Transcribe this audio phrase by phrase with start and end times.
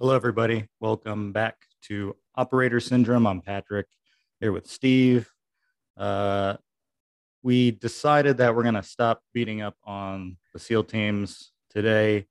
[0.00, 0.64] Hello, everybody.
[0.78, 1.56] Welcome back
[1.88, 3.26] to Operator Syndrome.
[3.26, 3.88] I'm Patrick
[4.38, 5.28] here with Steve.
[5.96, 6.54] Uh,
[7.42, 12.28] we decided that we're going to stop beating up on the SEAL teams today,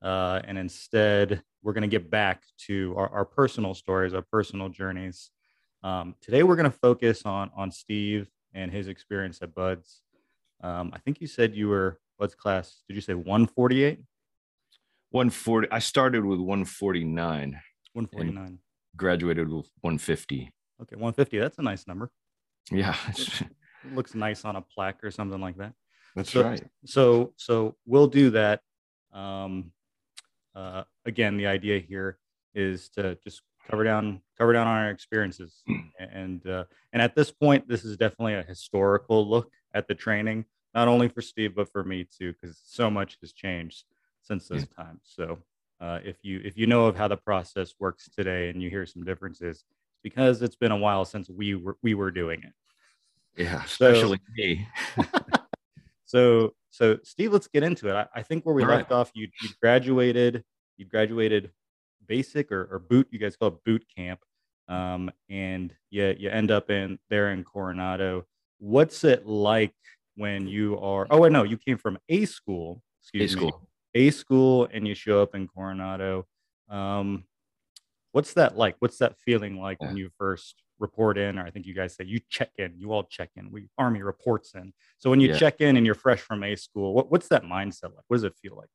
[0.00, 4.70] uh, and instead, we're going to get back to our, our, personal stories, our personal
[4.70, 5.30] journeys.
[5.82, 10.00] Um, today, we're going to focus on on Steve and his experience at BUD/S.
[10.62, 12.82] Um, I think you said you were BUD/S class.
[12.88, 14.00] Did you say 148?
[15.10, 15.68] 140.
[15.70, 17.60] I started with 149.
[17.92, 18.58] 149.
[18.96, 20.52] Graduated with 150.
[20.82, 21.38] Okay, 150.
[21.38, 22.10] That's a nice number.
[22.70, 22.96] Yeah.
[23.08, 25.72] it looks nice on a plaque or something like that.
[26.14, 26.62] That's so, right.
[26.84, 28.60] So so we'll do that.
[29.12, 29.72] Um,
[30.54, 32.18] uh, again, the idea here
[32.54, 35.62] is to just cover down cover down on our experiences,
[35.98, 40.44] and uh, and at this point, this is definitely a historical look at the training,
[40.74, 43.84] not only for Steve but for me too, because so much has changed
[44.22, 44.84] since those yeah.
[44.84, 45.00] times.
[45.04, 45.38] So
[45.80, 48.86] uh, if you if you know of how the process works today and you hear
[48.86, 52.52] some differences, it's because it's been a while since we were we were doing it.
[53.42, 54.68] Yeah, especially so, me.
[56.04, 57.94] so so Steve, let's get into it.
[57.94, 58.96] I, I think where we All left right.
[58.96, 60.44] off, you you graduated
[60.76, 61.50] you graduated
[62.06, 63.08] basic or, or boot.
[63.10, 64.20] You guys call it boot camp.
[64.68, 68.24] Um, and you, you end up in there in Coronado.
[68.58, 69.74] What's it like
[70.14, 71.08] when you are?
[71.10, 72.80] Oh, wait, no, you came from a school.
[73.02, 73.48] Excuse a me.
[73.48, 76.26] School a school and you show up in Coronado.
[76.68, 77.24] Um,
[78.12, 78.76] what's that like?
[78.78, 79.88] What's that feeling like yeah.
[79.88, 81.38] when you first report in?
[81.38, 83.50] Or I think you guys say you check in, you all check in.
[83.50, 84.72] We Army reports in.
[84.98, 85.38] So when you yeah.
[85.38, 88.04] check in and you're fresh from A school, what, what's that mindset like?
[88.08, 88.68] What does it feel like?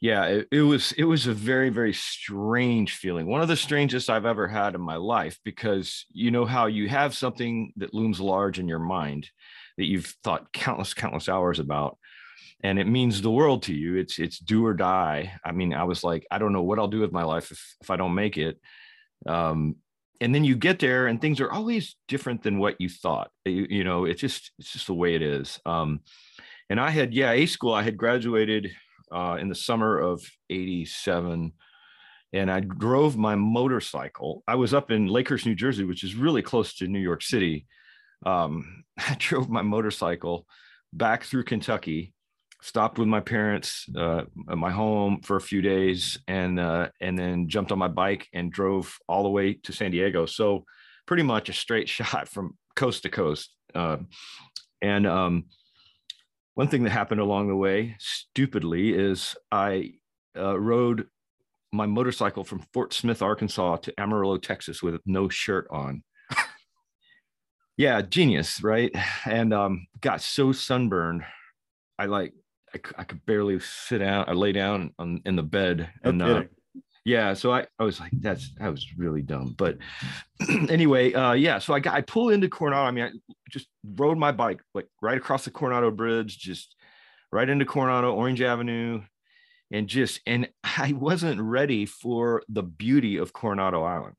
[0.00, 3.26] Yeah, it, it was it was a very very strange feeling.
[3.26, 6.88] One of the strangest I've ever had in my life because you know how you
[6.88, 9.30] have something that looms large in your mind
[9.78, 11.98] that you've thought countless countless hours about
[12.62, 13.96] and it means the world to you.
[13.96, 15.32] It's it's do or die.
[15.44, 17.76] I mean i was like i don't know what i'll do with my life if,
[17.80, 18.60] if i don't make it.
[19.26, 19.76] Um,
[20.20, 23.30] and then you get there and things are always different than what you thought.
[23.44, 25.60] You, you know it's just it's just the way it is.
[25.66, 26.00] Um,
[26.70, 28.70] and i had yeah a school i had graduated
[29.12, 31.52] uh, in the summer of 87
[32.32, 34.42] and i drove my motorcycle.
[34.48, 37.66] I was up in lakehurst new jersey which is really close to new york city.
[38.24, 40.46] Um, i drove my motorcycle
[40.92, 42.14] back through kentucky
[42.62, 47.18] stopped with my parents uh, at my home for a few days and uh, and
[47.18, 50.26] then jumped on my bike and drove all the way to San Diego.
[50.26, 50.64] So
[51.06, 53.54] pretty much a straight shot from coast to coast.
[53.74, 53.98] Uh,
[54.80, 55.44] and um,
[56.54, 59.94] one thing that happened along the way, stupidly, is I
[60.36, 61.06] uh, rode
[61.72, 66.02] my motorcycle from Fort Smith, Arkansas to Amarillo, Texas with no shirt on.
[67.76, 68.94] yeah, genius, right?
[69.24, 71.24] And um, got so sunburned.
[71.98, 72.34] I like
[72.74, 74.24] I, I could barely sit down.
[74.28, 76.44] I lay down on in the bed and uh,
[77.04, 79.54] yeah, so I, I was like, that's that was really dumb.
[79.58, 79.78] But
[80.68, 82.84] anyway, uh, yeah, so I got I pull into Coronado.
[82.84, 86.76] I mean, I just rode my bike like right across the Coronado Bridge, just
[87.32, 89.02] right into Coronado, Orange Avenue,
[89.72, 94.14] and just and I wasn't ready for the beauty of Coronado Island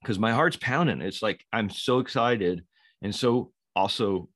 [0.00, 1.02] because my heart's pounding.
[1.02, 2.64] It's like I'm so excited
[3.00, 4.28] and so also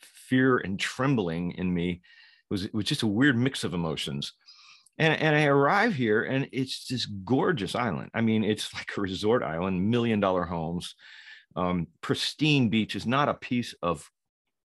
[0.00, 2.02] fear and trembling in me
[2.54, 4.32] was it was just a weird mix of emotions.
[4.96, 8.10] And, and I arrive here and it's this gorgeous island.
[8.14, 10.94] I mean, it's like a resort island, million dollar homes,
[11.56, 14.08] um, pristine beaches, not a piece of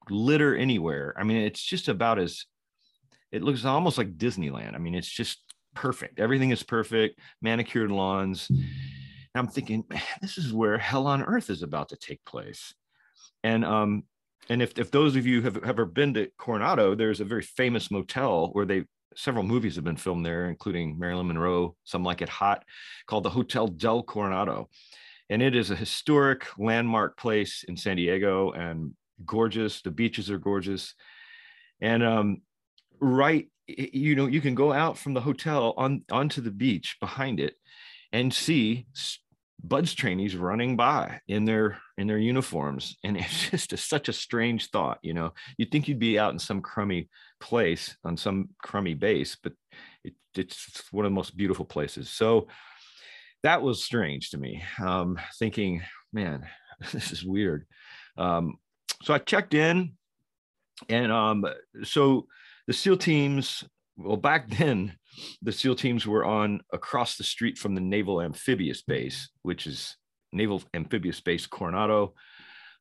[0.10, 1.14] litter anywhere.
[1.18, 2.46] I mean, it's just about as
[3.32, 4.76] it looks almost like Disneyland.
[4.76, 5.40] I mean, it's just
[5.74, 6.20] perfect.
[6.20, 8.48] Everything is perfect, manicured lawns.
[8.50, 8.68] And
[9.36, 12.74] I'm thinking, man, this is where hell on earth is about to take place.
[13.44, 14.04] And um,
[14.50, 17.92] and if, if those of you have, ever been to Coronado, there's a very famous
[17.92, 18.84] motel where they
[19.16, 22.64] several movies have been filmed there, including Marilyn Monroe, some like it hot,
[23.08, 24.70] called the Hotel del Coronado.
[25.30, 28.94] And it is a historic landmark place in San Diego and
[29.26, 29.82] gorgeous.
[29.82, 30.96] The beaches are gorgeous.
[31.82, 32.42] And um,
[33.00, 37.40] right, you know, you can go out from the hotel on onto the beach behind
[37.40, 37.56] it
[38.12, 38.88] and see
[39.64, 42.98] BUD/S trainees running by in their in their uniforms.
[43.04, 45.34] And it's just a, such a strange thought you know?
[45.58, 47.10] You'd think you'd be out in some crummy
[47.40, 49.54] place on some crummy base but
[50.04, 52.10] it, it's one of the most beautiful places.
[52.10, 52.48] So
[53.44, 55.82] that was strange to me um, thinking
[56.14, 56.46] man
[56.92, 57.66] this is weird.
[58.18, 58.56] Um,
[59.04, 59.94] so i checked in
[60.88, 61.46] and um,
[61.84, 62.28] so
[62.68, 63.64] the seal teams
[63.98, 64.96] well back then
[65.42, 69.96] the SEAL teams were on across the street from the Naval Amphibious Base, which is
[70.32, 72.14] Naval Amphibious Base Coronado,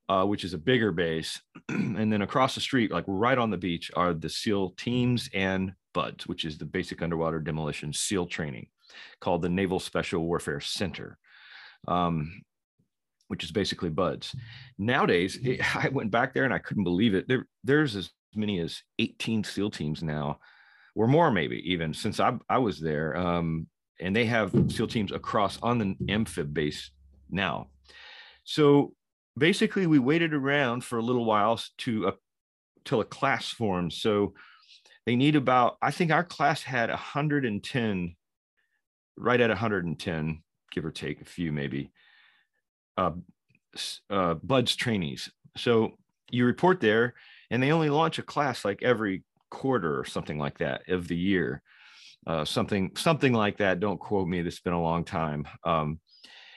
[0.08, 1.40] uh, which is a bigger base.
[1.69, 5.72] and then across the street, like right on the beach, are the SEAL teams and
[5.94, 8.69] BUD/S, which is the Basic Underwater Demolition SEAL Training.
[9.20, 11.19] called the Naval Special Warfare Center.
[11.86, 12.42] Um,
[13.28, 14.34] which is basically BUD/S.
[14.78, 17.28] Nowadays, it, I went back there and I couldn't believe it.
[17.28, 20.38] There, there's as many as 18 SEAL teams now,
[20.94, 23.17] or more maybe even since I, I was there.
[23.17, 23.67] Um,
[24.00, 26.90] and they have SEAL teams across on the amphib base
[27.31, 27.69] now.
[28.44, 28.94] So
[29.37, 32.12] basically, we waited around for a little while to uh,
[32.85, 33.93] till a class formed.
[33.93, 34.35] So
[35.05, 38.17] they need about, I think our class had 110,
[39.17, 41.91] right at 110, give or take a few maybe,
[42.96, 43.12] uh,
[44.11, 45.31] uh, BUD/S trainees.
[45.56, 45.99] So
[46.31, 47.14] you report there,
[47.50, 51.16] and they only launch a class like every quarter or something like that of the
[51.16, 51.62] year.
[52.26, 53.80] Uh, something something like that.
[53.80, 54.40] Don't quote me.
[54.40, 55.46] It's been a long time.
[55.64, 56.00] Um,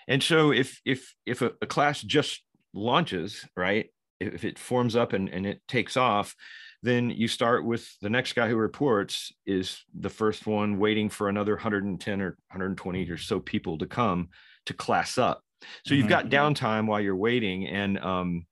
[0.07, 2.43] and so if if if a, a, class just
[2.73, 3.87] launches, right,
[4.19, 6.35] if it forms up and, and it takes off,
[6.83, 11.29] then you start with the next guy who reports is the first one waiting for
[11.29, 14.29] another 110 or 120 or so people to come
[14.65, 15.43] to class up.
[15.85, 16.33] So you've got mm-hmm.
[16.33, 18.45] downtime while you're waiting, and um,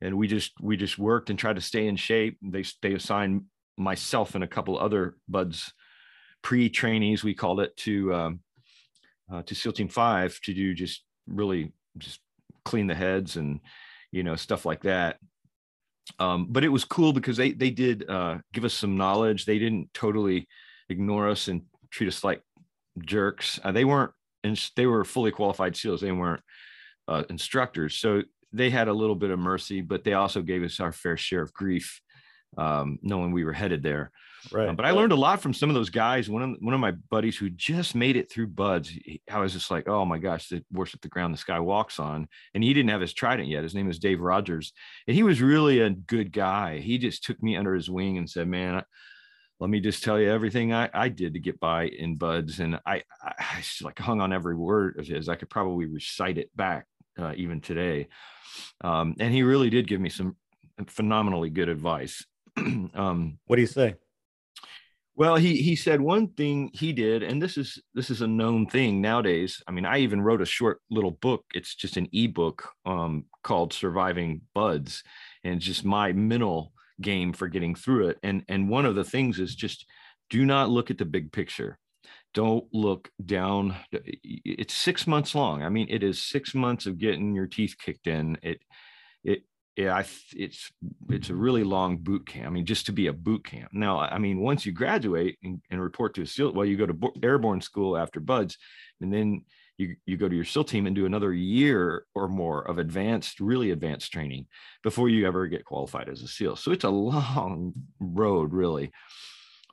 [0.00, 2.38] and we just we just worked and tried to stay in shape.
[2.42, 3.44] They they assigned
[3.78, 5.72] myself and a couple other BUD/S
[6.42, 8.40] pre-trainees we called it to um,
[9.32, 12.20] uh, to SEAL Team Five to do just really just
[12.64, 13.60] clean the heads and
[14.12, 15.18] you know stuff like that.
[16.18, 19.44] Um, but it was cool because they they did uh, give us some knowledge.
[19.44, 20.48] They didn't totally
[20.88, 22.42] ignore us and treat us like
[22.98, 23.60] jerks.
[23.62, 24.12] Uh, they weren't
[24.44, 26.00] and they were fully qualified SEALs.
[26.00, 26.42] They weren't
[27.06, 28.22] uh, instructors, so
[28.52, 31.42] they had a little bit of mercy, but they also gave us our fair share
[31.42, 32.00] of grief,
[32.56, 34.10] um, knowing we were headed there.
[34.52, 34.68] Right.
[34.68, 36.30] Um, but I learned a lot from some of those guys.
[36.30, 39.52] One of one of my buddies who just made it through BUD/S, he, I was
[39.52, 42.28] just like, oh my gosh, the worship the ground the guy walks on.
[42.54, 43.64] And he didn't have his trident yet.
[43.64, 44.72] His name is Dave Rogers,
[45.06, 46.78] and he was really a good guy.
[46.78, 48.82] He just took me under his wing and said, man.
[49.60, 52.76] let me just tell you everything I, I did to get by in BUD/S and
[52.86, 56.50] I, I, I like hung on every word of his i could probably recite it
[56.54, 56.86] back
[57.18, 58.06] uh, even today
[58.82, 60.36] um, and he really did give me some
[60.86, 62.24] phenomenally good advice
[62.94, 63.94] um, what do you say
[65.18, 68.66] well, he he said one thing he did, and this is this is a known
[68.66, 69.60] thing nowadays.
[69.66, 71.44] I mean, I even wrote a short little book.
[71.54, 75.02] It's just an ebook um, called "Surviving BUD/S,"
[75.42, 78.18] and just my mental game for getting through it.
[78.22, 79.86] And and one of the things is just
[80.30, 81.80] do not look at the big picture.
[82.32, 83.74] Don't look down.
[83.90, 85.64] It's six months long.
[85.64, 88.38] I mean, it is six months of getting your teeth kicked in.
[88.40, 88.62] It
[89.24, 89.42] it
[89.78, 90.04] yeah, I,
[90.34, 90.72] it's
[91.08, 92.48] it's a really long boot camp.
[92.48, 93.70] I mean, just to be a boot camp.
[93.72, 96.86] Now, I mean, once you graduate and, and report to a SEAL, well, you go
[96.86, 98.56] to airborne school after BUD/S,
[99.00, 99.44] and then
[99.76, 103.38] you you go to your SEAL team and do another year or more of advanced,
[103.38, 104.48] really advanced training
[104.82, 106.56] before you ever get qualified as a SEAL.
[106.56, 108.90] So it's a long road, really.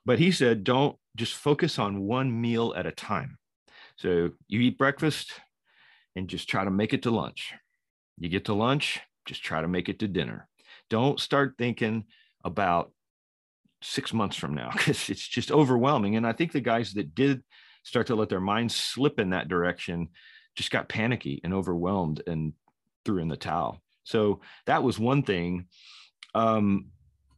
[0.05, 3.39] But he said, don't just focus on one meal at a time.
[3.97, 5.31] So you eat breakfast
[6.15, 7.55] and just try to make it to lunch.
[8.19, 10.47] You get to lunch just try to make it to dinner.
[10.89, 12.05] Don't start thinking
[12.43, 12.91] about
[13.81, 16.15] six months from now because it's just overwhelming.
[16.15, 17.43] And I think the guys that did
[17.83, 20.09] start to let their minds slip in that direction
[20.55, 22.53] just got panicky and overwhelmed and
[23.03, 23.81] threw in the towel.
[24.03, 25.67] So that was one thing.
[26.33, 26.87] Um,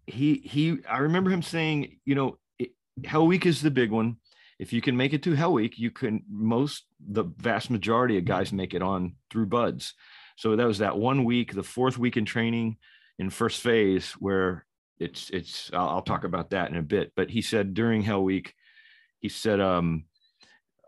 [0.05, 2.71] he he, I remember him saying, you know, it,
[3.03, 4.17] Hell Week is the big one.
[4.59, 6.23] If you can make it to Hell Week, you can.
[6.29, 9.93] Most the vast majority of guys make it on through BUD/S.
[10.37, 12.77] So that was that one week, the fourth week in training
[13.19, 14.65] in first phase, where
[14.99, 15.69] it's it's.
[15.73, 17.11] I'll, I'll talk about that in a bit.
[17.15, 18.53] But he said during Hell Week,
[19.19, 20.05] he said, um,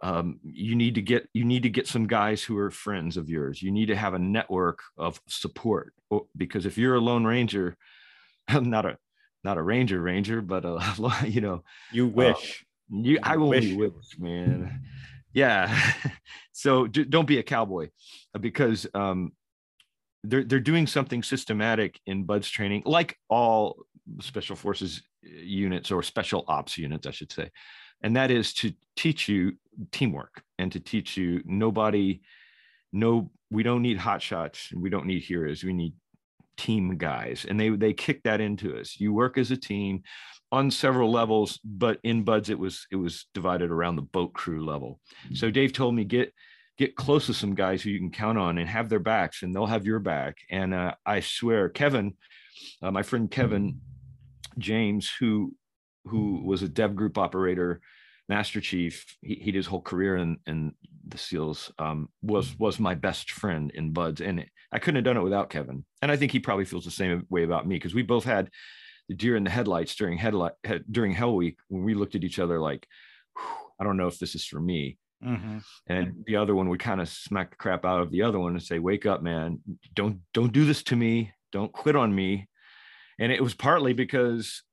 [0.02, 3.30] um, you need to get you need to get some guys who are friends of
[3.30, 3.62] yours.
[3.62, 5.94] You need to have a network of support
[6.38, 7.76] because if you're a lone ranger,
[8.48, 8.98] I'm not a
[9.44, 10.80] not a ranger ranger, but a
[11.28, 14.82] you know you uh, wish uh, you I only wish, wish man.
[15.32, 15.80] Yeah,
[16.54, 17.90] so don't be a cowboy
[18.42, 19.32] because um,
[20.24, 23.84] they're they're doing something systematic in BUD/S training like all
[24.22, 27.50] special forces units or special ops units i should say.
[28.02, 29.54] And that is to teach you
[29.92, 32.22] teamwork and to teach you nobody
[32.92, 34.72] no we don't need hot shots.
[34.74, 35.64] We don't need heroes.
[35.64, 35.94] We need
[36.56, 37.46] team guys.
[37.48, 39.00] And they they kick that into us.
[39.00, 40.04] You work as a team
[40.52, 44.66] on several levels but in BUD/S it was it was divided around the boat crew
[44.66, 45.00] level.
[45.26, 45.36] Mm-hmm.
[45.36, 46.34] So dave told me get
[46.80, 49.54] get close to some guys who you can count on and have their backs and
[49.54, 50.38] they'll have your back.
[50.50, 52.14] And uh, i swear kevin
[52.82, 53.82] uh, my friend kevin
[54.58, 55.54] james who
[56.06, 57.82] who was a dev group operator
[58.30, 60.74] master chief he, he did his whole career in, in
[61.08, 64.26] the seals um, was was my best friend in BUD/S.
[64.26, 65.84] And i couldn't have done it without kevin.
[66.02, 68.50] And i think he probably feels the same way about me because we both had
[69.10, 70.54] the deer in the headlights during headlight
[70.90, 72.88] during hell week when we looked at each other like
[73.80, 75.58] i don't know if this is for me Mm-hmm.
[75.88, 78.54] And the other one would kind of smack the crap out of the other one
[78.54, 79.60] and say, "Wake up, man!
[79.94, 81.34] Don't don't do this to me.
[81.52, 82.48] Don't quit on me."
[83.20, 84.64] And it was partly because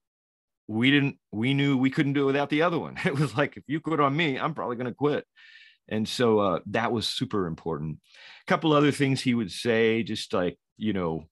[0.68, 2.96] we didn't we knew we couldn't do it without the other one.
[3.04, 5.24] It was like if you quit on me, I'm probably going to quit.
[5.88, 7.98] And so uh, that was super important.
[8.46, 11.28] A couple other things he would say, just like you know,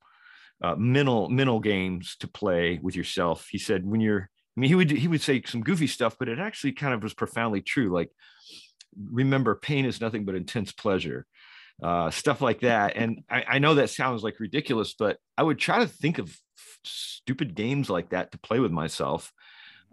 [0.63, 3.49] uh, mental mental games to play with yourself.
[3.51, 6.29] He said when you're, I mean, he would he would say some goofy stuff, but
[6.29, 7.93] it actually kind of was profoundly true.
[7.93, 8.11] Like,
[8.97, 11.27] remember, pain is nothing but intense pleasure,
[11.83, 12.97] uh, stuff like that.
[12.97, 16.37] And I, I know that sounds like ridiculous, but I would try to think of
[16.85, 19.33] stupid games like that to play with myself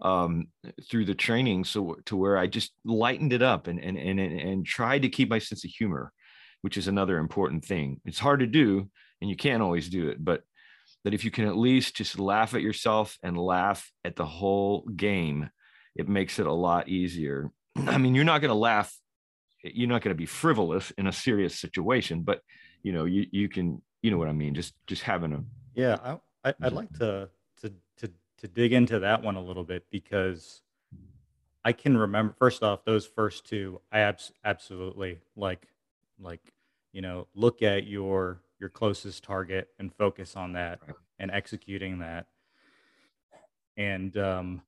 [0.00, 0.48] um,
[0.90, 4.66] through the training so to where I just lightened it up and and and and
[4.66, 6.12] tried to keep my sense of humor,
[6.62, 8.00] which is another important thing.
[8.04, 8.90] It's hard to do
[9.20, 10.42] and you can't always do it, but
[11.04, 14.82] that if you can at least just laugh at yourself and laugh at the whole
[14.82, 15.48] game,
[15.94, 17.50] it makes it a lot easier.
[17.76, 18.96] I mean, you're not going to laugh,
[19.62, 22.40] you're not going to be frivolous in a serious situation, but
[22.82, 26.16] you know, you you can, you know what I mean, just just having a yeah.
[26.44, 27.28] I, I I'd like to
[27.62, 30.62] to to to dig into that one a little bit because
[31.64, 33.80] I can remember first off those first two.
[33.92, 35.68] I abs- absolutely like
[36.18, 36.52] like
[36.92, 40.80] you know look at your your closest target and focus on that
[41.18, 42.26] and executing that
[43.76, 44.62] and um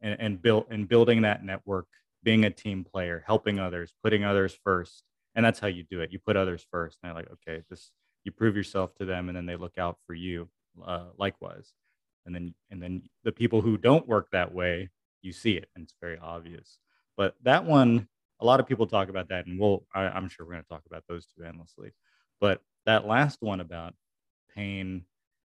[0.00, 1.86] and, and build and building that network
[2.22, 5.02] being a team player helping others putting others first
[5.34, 7.90] and that's how you do it you put others first and they're like okay this
[8.24, 10.48] you prove yourself to them and then they look out for you
[10.84, 11.72] uh, likewise
[12.26, 14.88] and then and then the people who don't work that way
[15.22, 16.78] you see it and it's very obvious
[17.16, 18.08] but that one
[18.40, 20.68] a lot of people talk about that and we'll I, i'm sure we're going to
[20.68, 21.92] talk about those two endlessly
[22.40, 23.94] but that last one about
[24.54, 25.04] pain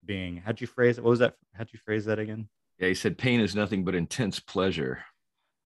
[0.05, 1.03] being how'd you phrase it?
[1.03, 1.35] What was that?
[1.53, 2.47] How'd you phrase that again?
[2.79, 5.03] Yeah, he said pain is nothing but intense pleasure.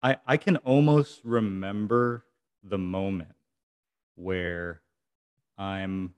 [0.06, 2.24] I, I can almost remember
[2.62, 3.34] the moment
[4.14, 4.80] where
[5.58, 6.14] I'm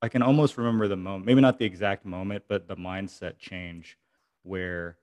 [0.00, 3.98] I can almost remember the moment, maybe not the exact moment, but the mindset change
[4.44, 4.98] where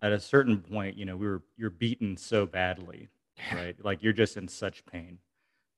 [0.00, 3.08] at a certain point, you know, we were you're beaten so badly,
[3.52, 3.76] right?
[3.84, 5.18] like you're just in such pain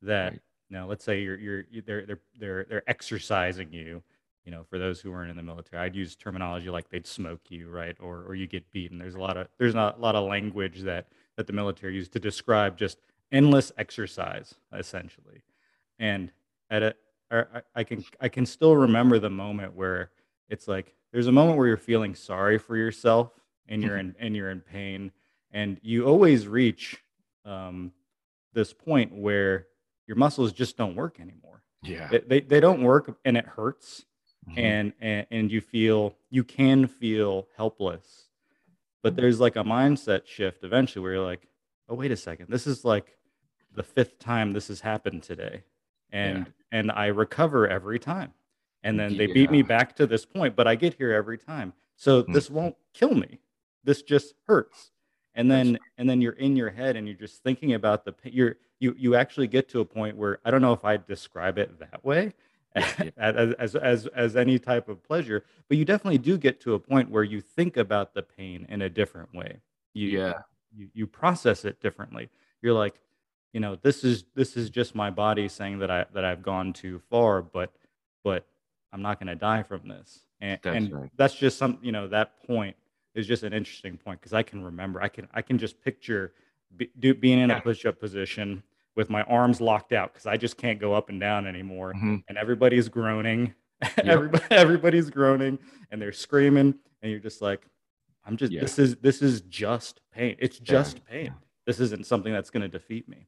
[0.03, 0.41] that right.
[0.73, 4.01] Now, let's say you're you're they're they're they're they're exercising you.
[4.45, 7.41] You know, for those who weren't in the military, I'd use terminology like they'd smoke
[7.49, 8.97] you, right, or or you get beaten.
[8.97, 11.09] There's a lot of there's not a lot of language that
[11.41, 12.99] that the military used to describe just
[13.33, 15.43] endless exercise, essentially.
[15.99, 16.31] And
[16.69, 16.95] at a
[17.31, 20.11] I, I can I can still remember the moment where
[20.51, 23.33] it's like there's a moment where you're feeling sorry for yourself
[23.67, 25.13] and you're in and you're in pain,
[25.51, 27.03] and you always reach
[27.47, 27.93] um,
[28.53, 29.69] this point where
[30.07, 31.63] your muscles just don't work anymore.
[31.83, 32.09] Yeah.
[32.11, 34.05] They, they, they don't work and it hurts.
[34.47, 34.59] Mm-hmm.
[34.59, 38.30] And, and and you feel you can feel helpless.
[39.03, 41.49] But there's like a mindset shift eventually where you're like,
[41.89, 43.17] oh wait a second, this is like
[43.75, 45.63] the fifth time this has happened today.
[46.13, 46.79] And yeah.
[46.79, 48.33] and I recover every time.
[48.83, 49.35] And then they yeah.
[49.35, 51.73] beat me back to this point, but I get here every time.
[51.97, 52.33] So mm-hmm.
[52.33, 53.39] this won't kill me.
[53.85, 54.91] This just hurts.
[55.35, 58.57] And then and then you're in your head and you're just thinking about the you're
[58.81, 61.79] you you actually get to a point where I don't know if I describe it
[61.79, 62.33] that way
[63.17, 66.79] as, as as as any type of pleasure, but you definitely do get to a
[66.79, 69.61] point where you think about the pain in a different way.
[69.93, 70.35] You, yeah,
[70.77, 72.29] you you process it differently.
[72.63, 73.01] You're like,
[73.53, 76.73] you know, this is this is just my body saying that I that I've gone
[76.73, 77.73] too far, but
[78.23, 78.47] but
[78.93, 80.21] I'm not going to die from this.
[80.41, 81.11] And that's and right.
[81.17, 82.77] that's just some, you know, that point
[83.15, 86.33] is just an interesting point because I can remember, I can I can just picture
[86.77, 87.59] be, do, being in yeah.
[87.59, 88.63] a push-up position
[89.01, 91.95] with my arms locked out because I just can't go up and down anymore.
[91.95, 92.17] Mm-hmm.
[92.29, 93.55] And everybody's groaning.
[93.97, 94.07] Yep.
[94.07, 95.59] Everybody, everybody's groaning
[95.91, 96.75] and they're screaming.
[97.01, 97.65] And you're just like,
[98.27, 98.61] I'm just yeah.
[98.61, 100.37] this is this is just pain.
[100.39, 101.11] It's just yeah.
[101.11, 101.35] pain.
[101.65, 103.27] This isn't something that's going to defeat me.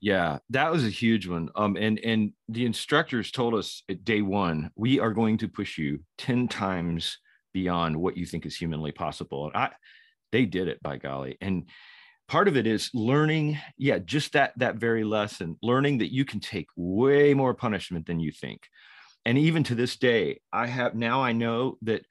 [0.00, 1.48] Yeah, that was a huge one.
[1.56, 5.78] Um, and and the instructors told us at day one, we are going to push
[5.78, 7.16] you 10 times
[7.54, 9.46] beyond what you think is humanly possible.
[9.46, 9.70] And I
[10.32, 11.38] they did it by golly.
[11.40, 11.64] And
[12.28, 16.40] part of it is learning yeah just that that very lesson learning that you can
[16.40, 18.68] take way more punishment than you think.
[19.26, 22.06] And even to this day i have now i know that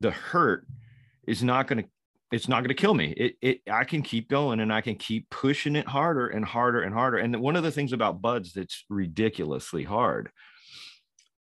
[0.00, 0.66] the hurt
[1.26, 1.88] is not going to
[2.30, 3.14] it's not going to kill me.
[3.16, 6.82] It, it i can keep going and i can keep pushing it harder and harder
[6.82, 7.18] and harder.
[7.18, 10.30] And one of the things about BUD/S that's ridiculously hard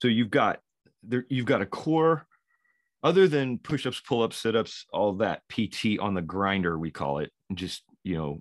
[0.01, 0.61] so you've got
[1.03, 2.27] there you've got a core
[3.03, 7.83] other than push-ups pull-ups sit-ups all that pt on the grinder we call it just
[8.09, 8.41] you know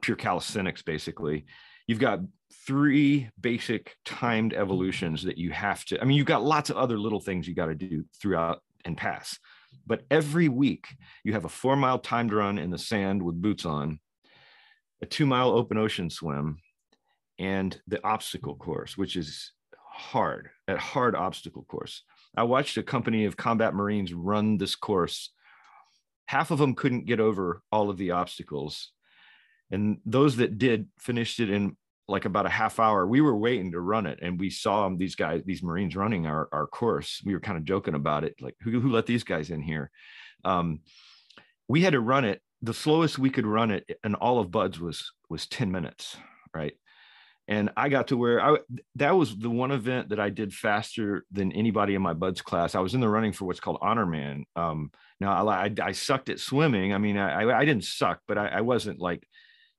[0.00, 1.46] pure calisthenics basically
[1.86, 2.20] you've got
[2.66, 6.98] three basic timed evolutions that you have to i mean you've got lots of other
[6.98, 9.38] little things you got to do throughout and pass
[9.86, 10.86] but every week
[11.24, 13.98] you have a four mile timed run in the sand with boots on
[15.00, 16.58] a two mile open ocean swim
[17.38, 22.02] and the obstacle course, which is hard, a hard obstacle course.
[22.36, 25.30] I watched a company of combat Marines run this course.
[26.26, 28.92] Half of them couldn't get over all of the obstacles.
[29.70, 31.76] And those that did finished it in
[32.08, 33.06] like about a half hour.
[33.06, 36.48] We were waiting to run it and we saw these guys, these Marines running our,
[36.52, 37.22] our course.
[37.24, 38.34] We were kind of joking about it.
[38.40, 39.90] Like who, who let these guys in here?
[40.44, 40.80] Um,
[41.68, 42.42] we had to run it.
[42.60, 46.16] The slowest we could run it and all of BUD/S was, was 10 minutes.
[46.54, 46.74] Right
[47.52, 48.56] and I got to where I
[48.96, 52.74] that was the one event that I did faster than anybody in my BUD/S class.
[52.74, 54.46] I was in the running for what's called honor man.
[54.56, 54.90] Um,
[55.20, 56.94] now I, I, I sucked at swimming.
[56.94, 59.22] I mean, I I didn't suck, but I, I wasn't like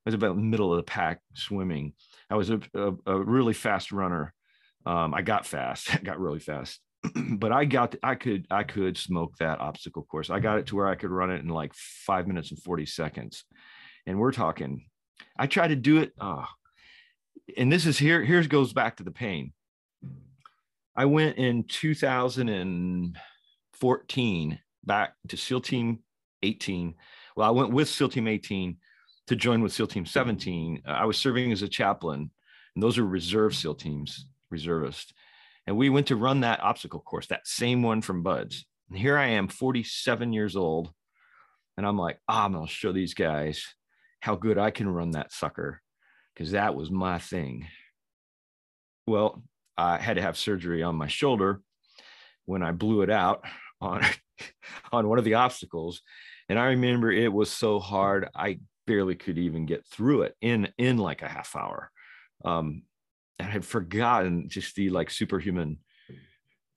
[0.06, 1.94] I was about middle of the pack swimming.
[2.30, 4.36] I was a, a, a really fast runner.
[4.86, 6.80] Um, I got fast, I got really fast,
[7.16, 10.30] but I got I could I could smoke that obstacle course.
[10.30, 12.86] I got it to where I could run it in like five minutes and forty
[12.86, 13.46] seconds,
[14.06, 14.86] and we're talking.
[15.40, 16.12] I tried to do it.
[16.20, 16.46] Oh,
[17.58, 19.54] and this is here here's goes back to the pain.
[20.96, 26.00] I went in 2014 back to seal team
[26.44, 26.94] 18
[27.38, 28.76] well i went with seal team 18
[29.28, 32.30] to join with seal team 17 uh, i was serving as a chaplain
[32.76, 35.12] and those are reserve seal teams reservists.
[35.66, 38.64] And we went to run that obstacle course that same one from BUD/S.
[38.90, 40.92] And here i am 47 years old
[41.78, 43.66] and i'm like ah, i'm gonna show these guys
[44.20, 45.82] how good i can run that sucker
[46.34, 47.68] because that was my thing.
[49.08, 49.44] Well,
[49.78, 51.62] I had to have surgery on my shoulder
[52.46, 53.44] when I blew it out
[53.82, 54.04] on
[54.92, 56.02] on one of the obstacles,
[56.50, 60.70] and I remember it was so hard I barely could even get through it in
[60.78, 61.92] in like a half hour.
[62.46, 62.84] Um,
[63.40, 65.80] I had forgotten just the like superhuman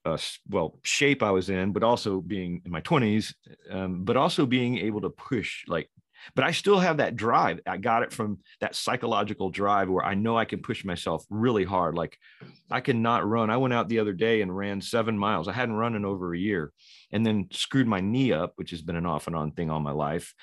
[0.05, 0.17] uh,
[0.49, 3.33] well shape I was in, but also being in my 20s,
[3.69, 5.89] um, but also being able to push like
[6.35, 7.59] but I still have that drive.
[7.65, 11.63] I got it from that psychological drive where I know I can push myself really
[11.63, 11.95] hard.
[11.95, 12.17] Like
[12.69, 13.49] I cannot run.
[13.49, 15.47] I went out the other day and ran seven miles.
[15.47, 16.71] I hadn't run in over a year
[17.11, 19.79] and then screwed my knee up, which has been an off and on thing all
[19.79, 20.33] my life.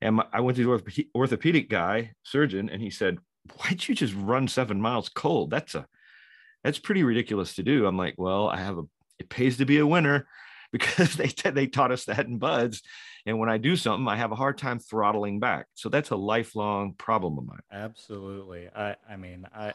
[0.00, 3.18] And my, I went to the orthopedic guy, surgeon, and he said,
[3.58, 5.50] Why'd you just run seven miles cold?
[5.50, 5.86] That's a
[6.62, 7.86] that's pretty ridiculous to do.
[7.86, 8.84] I'm like, well, I have a
[9.18, 10.26] it pays to be a winner
[10.74, 12.82] because they t- they taught us that in BUD/S
[13.26, 15.66] and when I do something, I have a hard time throttling back.
[15.74, 17.60] So that's a lifelong problem of mine.
[17.72, 18.68] Absolutely.
[18.74, 19.72] I, I mean, I,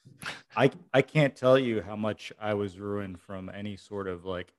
[0.56, 4.52] I, I can't tell you how much I was ruined from any sort of like,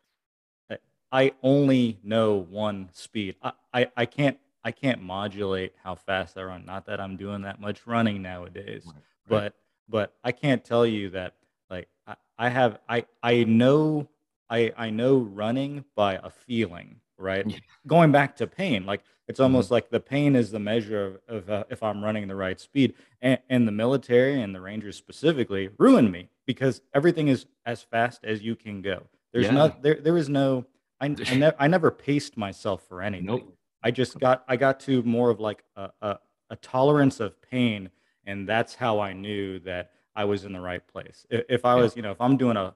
[1.12, 3.36] I only know one speed.
[3.42, 6.66] I, I, I can't, I can't modulate how fast I run.
[6.66, 9.04] Not that I'm doing that much running nowadays, right, right.
[9.30, 9.54] but,
[9.88, 11.36] but I can't tell you that
[11.70, 14.10] like I, I have, I, I know,
[14.50, 17.50] I, I know running by a feeling right?
[17.50, 17.60] Yeah.
[17.86, 19.44] Going back to pain, like it's mm-hmm.
[19.44, 19.76] almost mm-hmm.
[19.76, 22.94] like the pain is the measure of, of uh, if I'm running the right speed.
[23.22, 28.24] And, and, the military and the Rangers specifically ruined me because everything is as fast
[28.24, 29.04] as you can go.
[29.34, 29.52] There's yeah.
[29.52, 30.00] not there.
[30.02, 30.66] There is no.
[31.02, 33.26] I I, ne- I never paced myself for anything.
[33.26, 33.54] Nope.
[33.84, 37.90] I just got I got to more of like a, a, a tolerance of pain,
[38.26, 41.26] and that's how I knew that I was in the right place.
[41.30, 42.74] If, if I was, you know, if I'm doing a,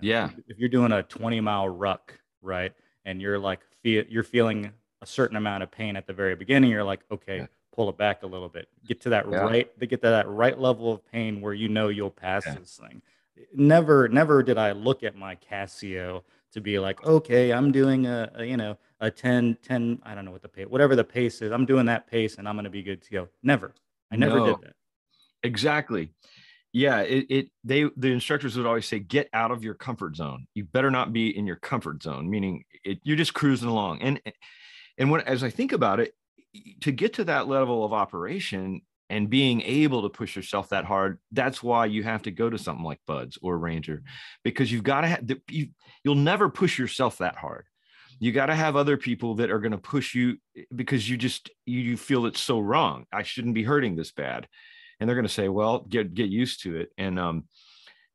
[0.00, 2.72] you know, yeah, if you're doing a 20 mile ruck, right,
[3.04, 6.70] and you're like feel you're feeling a certain amount of pain at the very beginning,
[6.70, 7.46] you're like, okay, yeah.
[7.72, 8.68] pull it back a little bit.
[8.86, 9.38] Get to that yeah.
[9.38, 12.54] right to get to that right level of pain where you know you'll pass yeah.
[12.54, 13.02] this thing.
[13.54, 18.30] Never, never did I look at my Casio to be like, okay, I'm doing a,
[18.36, 21.42] a, you know a 10, 10, I don't know what the pace, whatever the pace
[21.42, 23.28] is, I'm doing that pace and I'm going to be good to go.
[23.42, 23.74] Never,
[24.10, 24.46] I never no.
[24.46, 24.74] did that.
[25.42, 26.10] Exactly
[26.74, 30.46] yeah it, it they the instructors would always say get out of your comfort zone.
[30.54, 34.02] You better not be in your comfort zone meaning it, you're just cruising along.
[34.02, 34.20] And
[34.98, 36.12] and when as i think about it
[36.82, 41.18] to get to that level of operation and being able to push yourself that hard
[41.32, 44.02] that's why you have to go to something like BUD/S or ranger
[44.42, 45.68] because you've got to have you,
[46.02, 47.66] you'll never push yourself that hard.
[48.20, 50.38] You got to have other people that are going to push you
[50.74, 53.06] because you just you, you feel it's so wrong.
[53.12, 54.48] I shouldn't be hurting this bad
[55.04, 56.90] and they're going to say, well, get get used to it.
[56.96, 57.44] And um,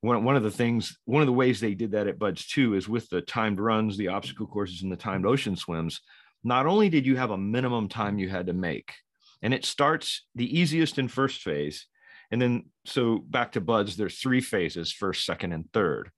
[0.02, 2.74] one one of the things, one of the ways they did that at BUD/S too
[2.74, 6.02] is with the timed runs, the obstacle courses, and the timed ocean swims.
[6.44, 8.96] Not only did you have a minimum time you had to make,
[9.44, 11.86] and it starts the easiest in first phase,
[12.32, 16.10] and then so back to BUD/S, there's three phases: first, second, and third.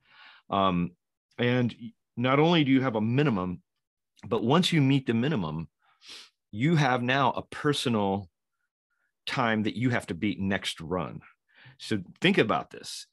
[0.50, 0.92] Um,
[1.38, 1.76] and
[2.16, 3.62] not only do you have a minimum,
[4.26, 5.68] but once you meet the minimum,
[6.50, 8.31] you have now a personal
[9.26, 11.22] time that you have to beat next run.
[11.78, 13.08] So think about this.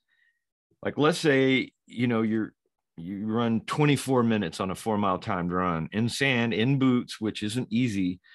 [0.83, 2.53] Like let's say, you know, you're
[2.95, 7.43] you run 24 minutes on a four mile timed run in sand, in boots, which
[7.43, 8.19] isn't easy.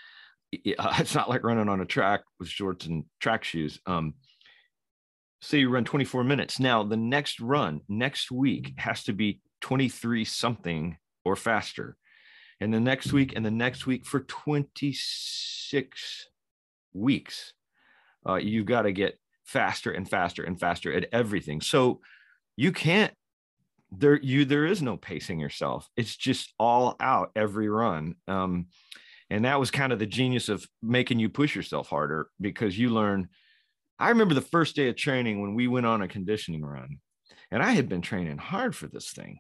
[0.53, 3.81] It's not like running on a track with shorts and track shoes.
[3.87, 4.15] Um,
[5.43, 6.61] say you run 24 minutes.
[6.61, 11.97] Now, the next run next week has to be 23 something or faster.
[12.61, 16.29] And the next week and the next week for 26
[16.93, 17.53] weeks,
[18.29, 21.61] uh, you've got to get faster and faster and faster at everything.
[21.61, 22.01] So
[22.57, 23.13] you can't
[23.97, 25.89] there you there is no pacing yourself.
[25.97, 28.15] It's just all out every run.
[28.27, 28.67] Um,
[29.31, 32.91] and that was kind of the genius of making you push yourself harder because you
[32.91, 33.29] learn
[33.99, 36.99] I remember the first day of training when we went on a conditioning run,
[37.51, 39.39] and I had been training hard for this thing.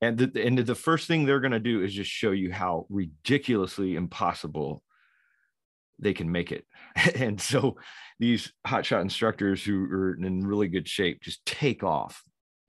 [0.00, 2.86] And the, and the first thing they're going to do is just show you how
[2.88, 4.82] ridiculously impossible
[5.98, 6.64] they can make it.
[7.14, 7.76] and so
[8.18, 12.22] these hotshot instructors who are in really good shape just take off.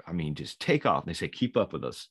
[0.05, 1.03] I mean, just take off.
[1.03, 2.09] And They say, keep up with us.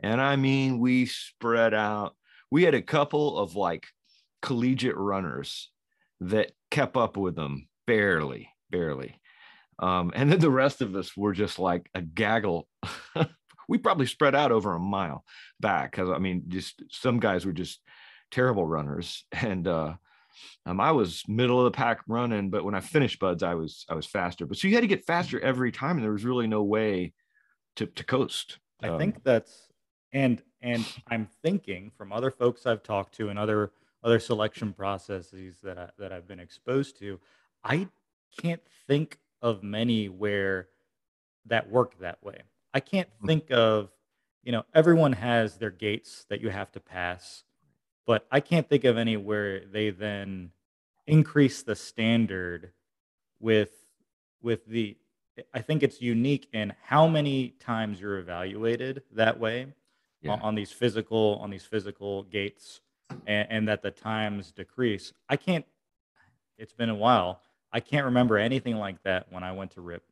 [0.00, 2.16] And I mean, we spread out.
[2.50, 3.86] We had a couple of like
[4.42, 5.70] collegiate runners
[6.20, 9.20] that kept up with them barely, barely.
[9.78, 12.68] Um, and then the rest of us were just like a gaggle.
[13.68, 15.24] we probably spread out over a mile
[15.60, 17.80] back because I mean, just some guys were just
[18.30, 19.94] terrible runners, and uh,
[20.66, 22.50] um, I was middle of the pack running.
[22.50, 24.46] But when I finished BUD/S, I was I was faster.
[24.46, 27.12] But so you had to get faster every time, and there was really no way
[27.76, 28.58] to to coast.
[28.82, 29.68] I um, think that's
[30.12, 35.56] and and I'm thinking from other folks I've talked to and other other selection processes
[35.62, 37.18] that I, that I've been exposed to.
[37.64, 37.88] I
[38.40, 40.68] can't think of many where
[41.46, 42.42] that work that way.
[42.72, 43.26] I can't hmm.
[43.26, 43.90] think of,
[44.42, 47.44] you know, everyone has their gates that you have to pass,
[48.06, 50.50] but I can't think of any where they then
[51.06, 52.72] increase the standard
[53.40, 53.70] with
[54.42, 54.96] with the
[55.52, 59.66] I think it's unique in how many times you're evaluated that way
[60.22, 60.32] yeah.
[60.32, 62.80] on, on, these physical on these physical gates
[63.26, 65.12] and, and that the times decrease.
[65.28, 65.64] I can't
[66.56, 67.40] it's been a while
[67.74, 70.04] I can't remember anything like that when I went to RIP.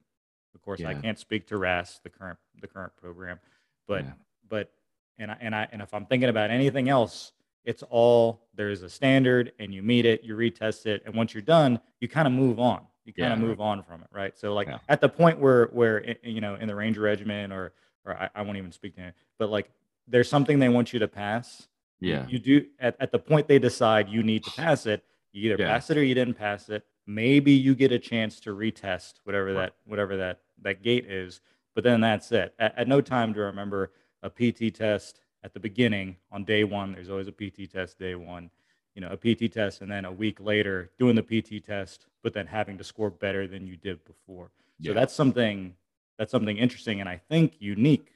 [0.55, 0.89] Of course, yeah.
[0.89, 3.39] I can't speak to RAS, the current the current program,
[3.87, 4.13] but yeah.
[4.49, 4.73] but
[5.19, 7.33] and I and I and if I'm thinking about anything else,
[7.65, 11.43] it's all there's a standard and you meet it, you retest it, and once you're
[11.43, 12.83] done, you kind of move on.
[13.05, 13.47] You kind of yeah.
[13.47, 14.39] move on from it, right?
[14.39, 17.73] So like at the point where where you know in the Ranger Regiment or
[18.05, 19.71] or I, I won't even speak to it, but like
[20.07, 21.69] there's something they want you to pass.
[22.01, 22.27] Yeah.
[22.29, 25.65] You do at, at the point they decide you need to pass it, you either
[25.65, 29.47] pass it or you didn't pass it maybe you get a chance to retest whatever
[29.47, 29.55] right.
[29.55, 31.41] that whatever that that gate is
[31.75, 33.91] but then that's it at, at, no time do i remember
[34.23, 38.15] a pt test at the beginning on day one there's always a pt test day
[38.15, 38.51] one
[38.95, 42.33] you know a pt test and then a week later doing the pt test but
[42.33, 44.51] then having to score better than you did before.
[44.85, 45.75] So that's something
[46.19, 48.09] that's something interesting and i think unique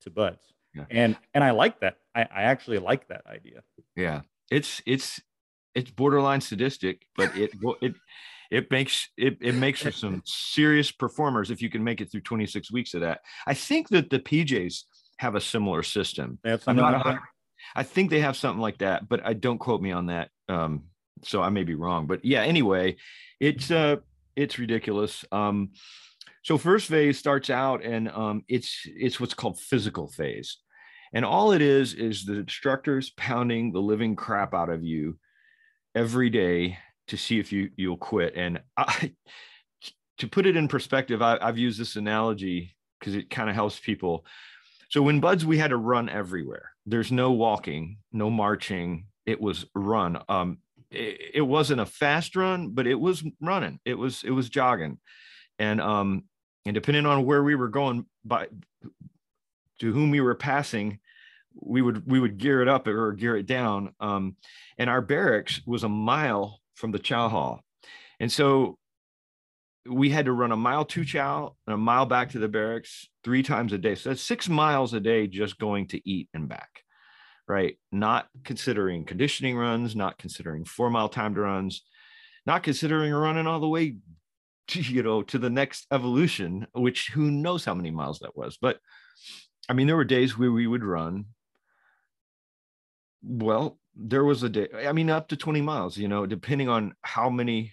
[0.00, 0.38] to BUD/S.
[0.74, 0.84] Yeah.
[0.90, 1.98] and and i like that.
[2.14, 3.62] I, I actually like that idea.
[3.96, 4.22] Yeah.
[4.50, 5.20] It's it's
[5.74, 7.50] it's borderline sadistic, but it
[7.82, 7.94] it
[8.50, 12.20] it makes it, it makes for some serious performers if you can make it through
[12.20, 13.20] 26 weeks of that.
[13.46, 14.84] I think that the PJs
[15.18, 16.38] have a similar system.
[16.42, 17.20] They have something like that.
[17.74, 20.30] I think they have something like that, but I don't quote me on that.
[20.48, 20.84] Um,
[21.22, 22.42] so I may be wrong, but yeah.
[22.42, 22.96] Anyway,
[23.40, 23.96] it's uh,
[24.34, 25.24] it's ridiculous.
[25.32, 25.70] Um,
[26.42, 30.58] so first phase starts out, and um, it's it's what's called physical phase,
[31.12, 35.18] and all it is is the instructors pounding the living crap out of you
[35.94, 38.34] every day to see if you you'll quit.
[38.36, 39.12] And I,
[40.18, 43.78] to put it in perspective, I, have used this analogy because it kind of helps
[43.78, 44.24] people.
[44.88, 46.70] So when BUD/S, we had to run everywhere.
[46.84, 49.06] There's no walking, no marching.
[49.24, 50.22] It was run.
[50.28, 50.58] Um,
[50.90, 53.80] it, it wasn't a fast run, but it was running.
[53.84, 54.98] It was it was jogging,
[55.58, 56.24] and um,
[56.64, 58.46] and depending on where we were going by,
[59.80, 61.00] to whom we were passing,
[61.54, 63.94] we would we would gear it up or gear it down.
[63.98, 64.36] Um,
[64.78, 67.64] and our barracks was a mile from the chow hall,
[68.20, 68.78] and so
[69.88, 73.08] we had to run a mile to chow and a mile back to the barracks
[73.24, 73.94] three times a day.
[73.94, 76.82] So that's six miles a day just going to eat and back,
[77.48, 77.78] right?
[77.92, 81.82] Not considering conditioning runs, not considering four mile timed runs,
[82.46, 83.96] not considering running all the way
[84.68, 88.58] to, you know, to the next evolution, which who knows how many miles that was.
[88.60, 88.78] But
[89.68, 91.26] I mean, there were days where we would run
[93.26, 96.94] well, there was a day, I mean, up to 20 miles, you know, depending on
[97.02, 97.72] how many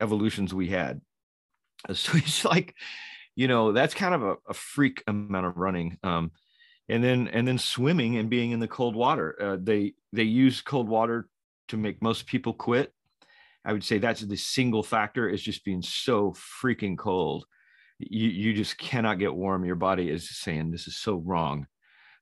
[0.00, 1.00] evolutions we had.
[1.94, 2.74] So it's like,
[3.36, 5.96] you know, that's kind of a, a freak amount of running.
[6.02, 6.32] Um,
[6.88, 9.36] and then and then swimming and being in the cold water.
[9.40, 11.28] Uh, they they use cold water
[11.68, 12.92] to make most people quit.
[13.64, 17.44] I would say that's the single factor is just being so freaking cold.
[17.98, 19.64] You you just cannot get warm.
[19.64, 21.66] Your body is saying this is so wrong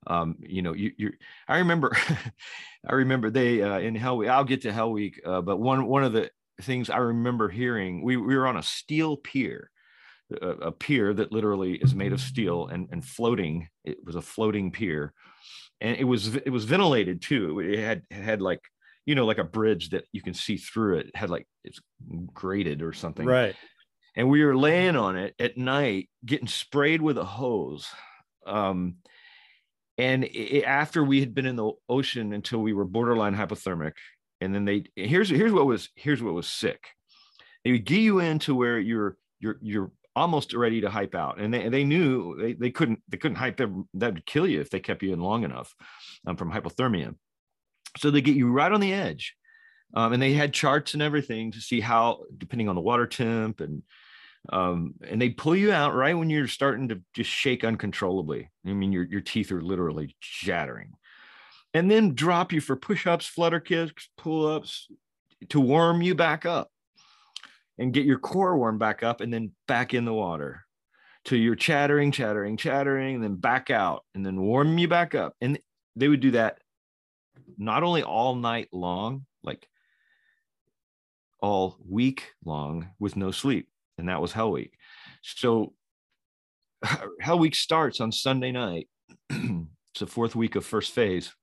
[0.06, 1.12] um, you know, you, you
[1.48, 1.96] I remember,
[2.88, 4.28] I remember they uh, in Hell Week.
[4.28, 8.02] I'll get to Hell Week, uh, but one one of the things I remember hearing,
[8.02, 9.70] we we were on a steel pier,
[10.40, 13.68] a, a, pier that literally is made of steel and, and floating.
[13.84, 15.12] It was a floating pier,
[15.80, 17.60] and it was it was ventilated too.
[17.60, 18.60] It had it had like
[19.04, 21.06] you know like a bridge that you can see through it.
[21.08, 21.80] it had like it's
[22.32, 23.26] grated or something.
[23.26, 23.54] Right.
[24.16, 27.86] And we were laying on it at night, getting sprayed with a hose.
[28.46, 28.96] Um,
[29.98, 33.92] and it, after we had been in the ocean until we were borderline hypothermic,
[34.40, 36.88] and then they here's here's what was here's what was sick.
[37.64, 41.52] They would get you into where you're you're you're almost ready to hype out, and
[41.52, 44.70] they they knew they, they couldn't they couldn't hype them that would kill you if
[44.70, 45.74] they kept you in long enough
[46.26, 47.14] um, from hypothermia.
[47.98, 49.34] So they get you right on the edge,
[49.94, 53.60] um, and they had charts and everything to see how depending on the water temp
[53.60, 53.82] and
[54.52, 58.50] um, and they pull you out right when you're starting to just shake uncontrollably.
[58.66, 60.92] I mean, your your teeth are literally shattering
[61.76, 64.88] and then drop you for push-ups, flutter kicks, pull-ups
[65.50, 66.70] to warm you back up
[67.76, 70.64] and get your core warmed back up and then back in the water
[71.26, 75.34] till you're chattering, chattering, chattering, and then back out and then warm you back up.
[75.42, 75.58] And
[75.96, 76.60] they would do that
[77.58, 79.68] not only all night long, like
[81.42, 83.68] all week long with no sleep.
[83.98, 84.72] And that was Hell Week.
[85.20, 85.74] So
[87.20, 88.88] Hell Week starts on Sunday night.
[89.28, 91.34] it's the fourth week of first phase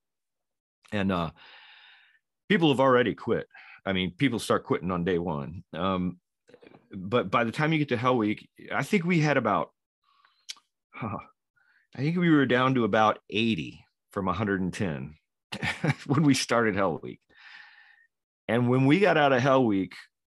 [0.94, 1.30] and uh,
[2.48, 3.46] people have already quit.
[3.84, 5.64] I mean, people start quitting on day one.
[5.72, 6.18] Um,
[6.92, 9.70] but by the time you get to Hell Week, I think we had about,
[10.94, 11.18] huh,
[11.96, 15.16] I think we were down to about 80 from 110
[16.06, 17.20] when we started Hell Week.
[18.46, 19.94] And when we got out of Hell Week,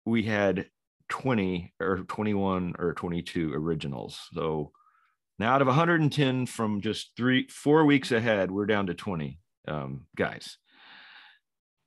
[0.06, 0.66] we had
[1.10, 4.18] 20 or 21 or 22 originals.
[4.32, 4.72] So
[5.38, 10.06] now out of 110 from just three, four weeks ahead, we're down to 20 um,
[10.16, 10.58] guys.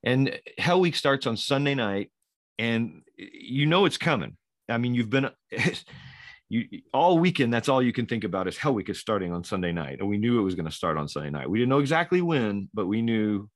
[0.03, 2.11] And Hell Week starts on Sunday night,
[2.57, 4.37] and you know it's coming.
[4.69, 5.29] I mean, you've been
[6.49, 7.53] you all weekend.
[7.53, 10.07] That's all you can think about is Hell Week is starting on Sunday night, and
[10.07, 11.49] we knew it was going to start on Sunday night.
[11.49, 13.49] We didn't know exactly when, but we knew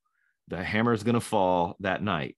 [0.49, 2.35] the hammer is going to fall that night.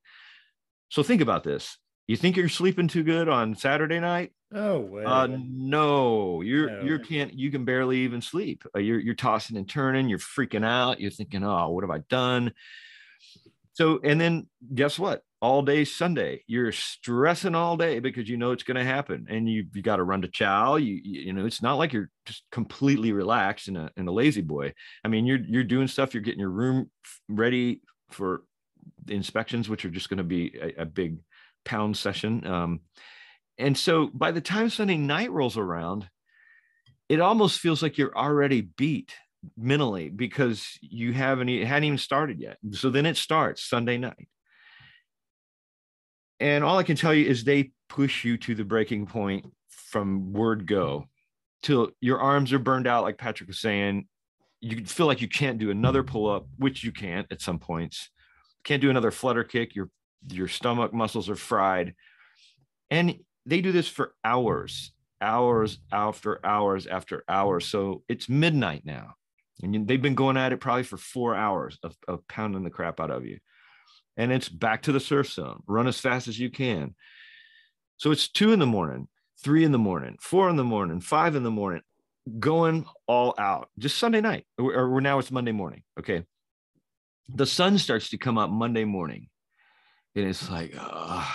[0.90, 4.32] So think about this: you think you're sleeping too good on Saturday night?
[4.54, 5.04] Oh way.
[5.04, 6.82] Uh, no, you're no.
[6.84, 8.64] you can't you can barely even sleep.
[8.76, 10.08] Uh, you're you're tossing and turning.
[10.08, 11.00] You're freaking out.
[11.00, 12.54] You're thinking, oh, what have I done?
[13.74, 15.24] So and then guess what?
[15.42, 19.50] All day Sunday, you're stressing all day because you know it's going to happen, and
[19.50, 20.76] you you got to run to chow.
[20.78, 24.12] You, you you know it's not like you're just completely relaxed and a and a
[24.12, 24.74] La-Z-Boy.
[25.04, 26.14] I mean, you're you're doing stuff.
[26.14, 26.90] You're getting your room
[27.28, 28.44] ready for
[29.08, 31.18] inspections, which are just going to be a, a big
[31.66, 32.46] pound session.
[32.46, 32.80] Um,
[33.58, 36.08] and so by the time Sunday night rolls around,
[37.10, 39.14] it almost feels like you're already beat
[39.58, 42.58] mentally because you haven't it hadn't even started yet.
[42.72, 44.28] So then it starts Sunday night.
[46.40, 50.34] And all I can tell you is they push you to the breaking point from
[50.34, 51.06] word go
[51.62, 54.08] till your arms are burned out, like Patrick was saying.
[54.62, 58.10] You feel like you can't do another pull up, which you can't at some points.
[58.64, 59.76] Can't do another flutter kick.
[59.76, 59.90] Your
[60.30, 61.94] your stomach muscles are fried.
[62.90, 67.66] And they do this for hours, hours after hours after hours.
[67.66, 69.14] So it's midnight now.
[69.62, 73.00] And they've been going at it probably for four hours of, of pounding the crap
[73.00, 73.40] out of you.
[74.18, 75.64] And it's back to the surf zone.
[75.68, 76.96] Run as fast as you can.
[77.98, 79.08] So it's two in the morning,
[79.44, 81.82] three in the morning, four in the morning, five in the morning,
[82.40, 83.70] going all out.
[83.78, 85.84] Just Sunday night, or, or now it's Monday morning.
[86.00, 86.24] Okay.
[87.30, 89.30] The sun starts to come up Monday morning.
[90.16, 91.26] And it's like, uh,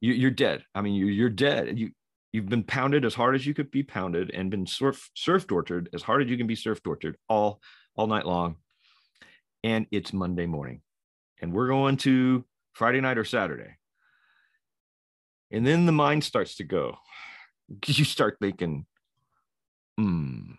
[0.00, 0.64] you, are dead.
[0.74, 1.78] I mean, you, you're dead.
[1.78, 1.90] You,
[2.32, 5.88] you've been pounded as hard as you could be pounded and been surf, surf tortured
[5.94, 7.60] as hard as you can be surf tortured all,
[7.96, 8.56] all night long.
[9.62, 10.82] And it's Monday morning.
[11.40, 13.76] And we're going to Friday night or Saturday.
[15.50, 16.96] And then the mind starts to go.
[17.86, 18.84] You start thinking,
[19.96, 20.52] hmm,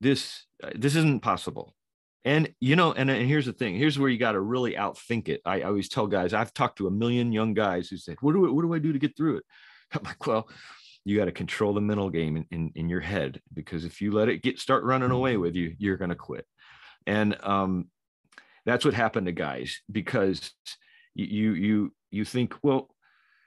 [0.00, 1.75] this this isn't possible.
[2.26, 3.76] And you know, and, and here's the thing.
[3.76, 5.40] Here's where you got to really outthink it.
[5.46, 6.34] I, I, always tell guys.
[6.34, 8.80] I've talked to a million young guys who said, "What do I, what do I
[8.80, 9.44] do to get through it?"
[9.92, 10.48] I'm like, "Well,
[11.04, 14.10] you got to control the mental game in, in, in your head because if you
[14.10, 15.42] let it get start running away mm-hmm.
[15.42, 16.44] with you, you're going to quit."
[17.06, 17.90] And um,
[18.64, 20.50] that's what happened to guys because
[21.14, 22.90] you you you think, well,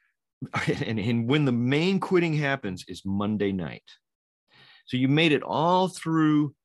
[0.86, 3.84] and, and when the main quitting happens is Monday night.
[4.86, 6.56] So you made it all through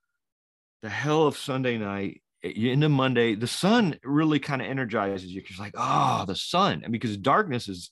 [0.85, 5.42] the hell of Sunday night eh, into Monday, the sun really kind of energizes you.
[5.49, 7.90] You're like, oh, the sun, and because darkness is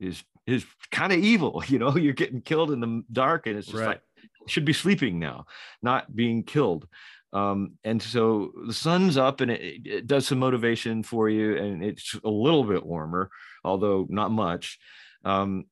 [0.00, 1.62] is is kind of evil.
[1.68, 3.86] You know, you're getting killed in the dark, and it's just right.
[3.86, 4.02] like
[4.48, 5.46] should be sleeping now,
[5.80, 6.88] not being killed.
[7.32, 11.84] Um, and so the sun's up, and it, it does some motivation for you, and
[11.84, 13.30] it's a little bit warmer,
[13.62, 14.80] although not much.
[15.24, 15.66] Um,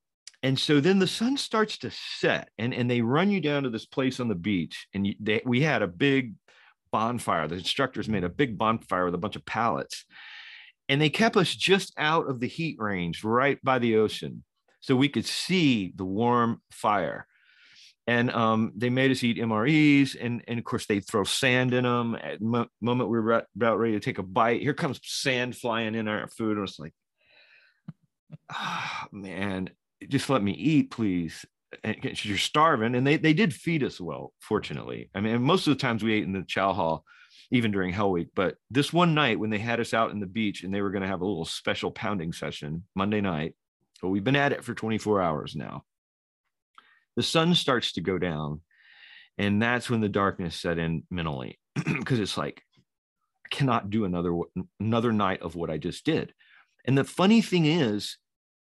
[0.47, 3.71] and so then the sun starts to set and, and they run you down to
[3.71, 6.35] this place on the beach and you, they, we had a big
[6.93, 7.49] bonfire.
[7.49, 10.05] The instructors made a big bonfire with a bunch of pallets
[10.89, 14.45] and they kept us just out of the heat range right by the ocean
[14.79, 17.27] so we could see the warm fire.
[18.07, 21.83] And um, they made us eat MREs and, and of course they throw sand in
[21.83, 25.57] them at the moment we were about ready to take a bite here comes sand
[25.57, 26.95] flying in our food and it's like
[28.55, 29.71] oh, man
[30.09, 31.45] just let me eat, please.
[31.85, 32.95] Eh, eh, and you're starving.
[32.95, 35.11] And they, they did feed us well, fortunately.
[35.15, 37.05] I mean, most of the times we ate in the chow hall,
[37.51, 38.29] even during Hell Week.
[38.35, 40.91] But this one night when they had us out in the beach and they were
[40.91, 43.55] going to have a little special pounding session Monday night,
[44.03, 45.85] but we've been at it for 24 hours now.
[47.17, 48.61] The sun starts to go down.
[49.39, 52.63] And that's when the darkness set in mentally, because it's like,
[53.45, 54.35] I cannot do another
[54.81, 56.33] another night of what I just did.
[56.87, 58.17] And the funny thing is,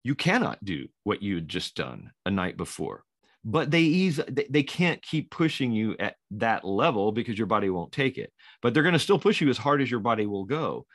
[0.03, 3.03] you cannot do what you had just done a night before.
[3.45, 7.91] But they ease they can't keep pushing you at that level because your body won't
[7.91, 8.31] take it.
[8.61, 10.85] But they're going to still push you as hard as your body will go.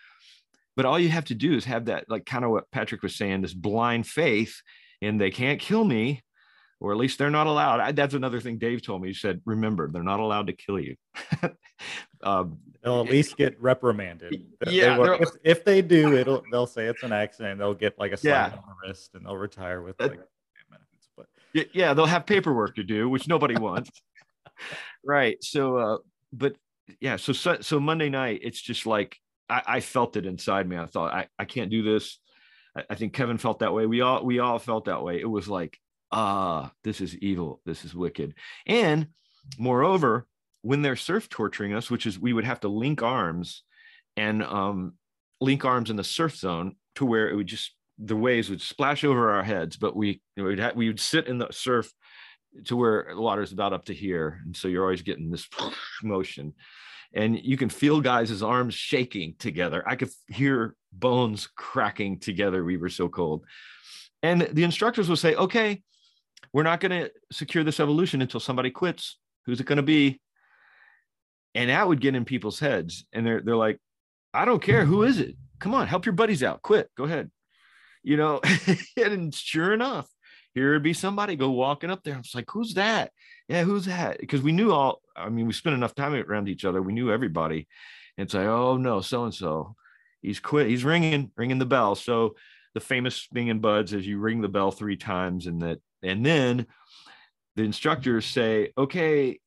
[0.74, 3.16] But all you have to do is have that like kind of what patrick was
[3.16, 4.62] saying this blind faith
[5.02, 6.22] and they can't kill me
[6.80, 7.80] or at least they're not allowed.
[7.80, 9.08] I, that's another thing Dave told me.
[9.08, 10.96] He said, "Remember, they're not allowed to kill you."
[12.22, 14.46] um, they'll at least get reprimanded.
[14.66, 17.58] Yeah, they if, if, they do, it'll they'll say it's an accident.
[17.58, 18.58] They'll get like a slap yeah.
[18.58, 21.08] on the wrist and they'll retire with like minutes.
[21.16, 21.26] But
[21.72, 23.90] yeah, they'll have paperwork to do, which nobody wants.
[25.04, 25.42] right.
[25.42, 25.98] So, uh,
[26.32, 26.56] but
[27.00, 29.16] yeah, so, so so Monday night, it's just like
[29.48, 30.76] I, I felt it inside me.
[30.76, 32.20] I thought I I can't do this.
[32.76, 33.86] I, I think Kevin felt that way.
[33.86, 35.20] We all we all felt that way.
[35.20, 35.78] It was like
[36.10, 38.34] ah, this is evil, this is wicked.
[38.66, 39.08] And
[39.58, 40.26] moreover,
[40.62, 43.62] when they're surf torturing us, which is we would have to link arms
[44.16, 44.94] and um,
[45.40, 49.02] link arms in the surf zone to where it would just the waves would splash
[49.04, 51.92] over our heads, but we we'd ha- we would sit in the surf
[52.66, 55.48] to where the water is about up to here, and so you're always getting this
[56.02, 56.54] motion,
[57.12, 59.82] and you can feel guys' arms shaking together.
[59.86, 62.64] I could hear bones cracking together.
[62.64, 63.44] We were so cold,
[64.22, 65.82] and the instructors would say, "Okay,
[66.52, 69.18] we're not going to secure this evolution until somebody quits.
[69.46, 70.20] Who's it going to be?
[71.54, 73.04] And that would get in people's heads.
[73.12, 73.78] And they're, they're like,
[74.32, 74.84] I don't care.
[74.84, 75.36] Who is it?
[75.58, 76.62] Come on, help your buddies out.
[76.62, 76.90] Quit.
[76.96, 77.30] Go ahead.
[78.02, 78.40] You know,
[78.96, 80.08] and sure enough,
[80.54, 82.14] here would be somebody go walking up there.
[82.14, 83.10] I was like, who's that?
[83.48, 84.20] Yeah, who's that?
[84.20, 86.80] Because we knew all, I mean, we spent enough time around each other.
[86.80, 87.66] We knew everybody.
[88.16, 89.74] And it's like, oh no, so and so.
[90.20, 90.68] He's quit.
[90.68, 91.94] He's ringing, ringing the bell.
[91.94, 92.34] So
[92.74, 96.24] the famous Bing and BUD/S is you ring the bell three times and that and
[96.24, 96.66] then
[97.56, 99.40] the instructors say, okay,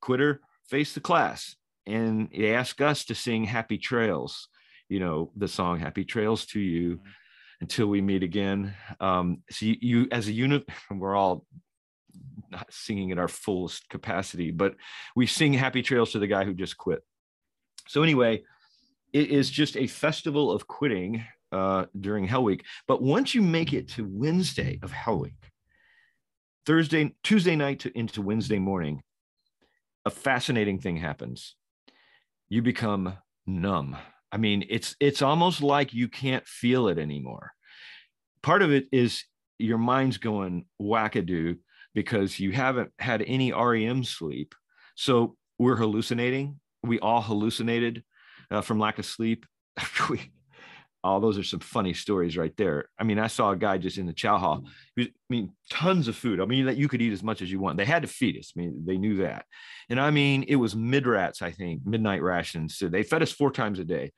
[0.00, 1.56] quitter, face the class.
[1.86, 4.48] And they ask us to sing Happy Trails,
[4.88, 7.08] you know, the song Happy Trails to You mm-hmm.
[7.60, 8.74] until we meet again.
[9.00, 11.44] Um, so you, you, as a unit, we're all
[12.50, 14.74] not singing at our fullest capacity, but
[15.14, 17.02] we sing Happy Trails to the guy who just quit.
[17.88, 18.42] So anyway,
[19.12, 22.64] it is just a festival of quitting uh, during Hell Week.
[22.88, 25.52] But once you make it to Wednesday of Hell Week,
[26.66, 29.02] Thursday, Tuesday night to, into Wednesday morning,
[30.04, 31.54] a fascinating thing happens.
[32.48, 33.96] You become numb.
[34.32, 37.52] I mean, it's it's almost like you can't feel it anymore.
[38.42, 39.24] Part of it is
[39.58, 41.58] your mind's going wackadoo
[41.94, 44.54] because you haven't had any REM sleep.
[44.96, 46.60] So we're hallucinating.
[46.82, 48.04] We all hallucinated
[48.50, 49.46] uh, from lack of sleep.
[50.10, 50.32] we
[51.04, 52.88] Oh, those are some funny stories right there.
[52.98, 54.64] I mean, I saw a guy just in the chow hall.
[54.98, 56.40] I mean, tons of food.
[56.40, 57.76] I mean, that you could eat as much as you want.
[57.76, 58.52] They had to feed us.
[58.56, 59.44] I mean, they knew that.
[59.88, 62.76] And I mean, it was mid rats, I think, midnight rations.
[62.76, 64.12] So they fed us four times a day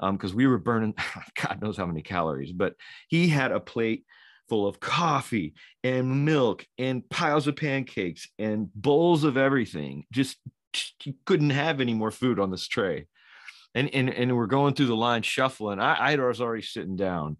[0.00, 0.94] because um, we were burning
[1.42, 2.52] God knows how many calories.
[2.52, 2.74] But
[3.08, 4.04] he had a plate
[4.48, 10.04] full of coffee and milk and piles of pancakes and bowls of everything.
[10.12, 10.36] Just
[10.98, 13.06] he couldn't have any more food on this tray
[13.74, 15.80] and and and we're going through the line shuffling.
[15.80, 17.36] I, I was already sitting down,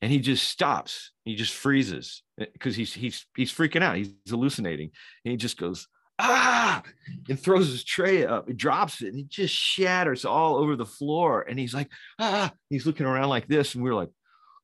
[0.00, 1.12] and he just stops.
[1.24, 3.96] He just freezes because eh, he's he's he's freaking out.
[3.96, 4.90] He's hallucinating.
[5.24, 6.82] And he just goes ah
[7.28, 8.46] and throws his tray up.
[8.46, 11.42] He drops it and it just shatters all over the floor.
[11.48, 12.52] And he's like ah.
[12.70, 14.10] He's looking around like this, and we're like,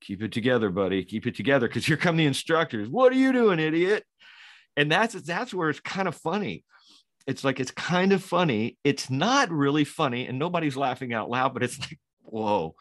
[0.00, 1.04] keep it together, buddy.
[1.04, 2.88] Keep it together, because here come the instructors.
[2.88, 4.04] What are you doing, idiot?
[4.76, 6.64] And that's that's where it's kind of funny
[7.26, 8.78] it's like it's kind of funny.
[8.84, 12.74] It's not really funny, and nobody's laughing out loud, but it's like, whoa,